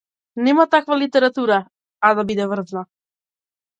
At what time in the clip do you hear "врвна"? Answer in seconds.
2.55-2.83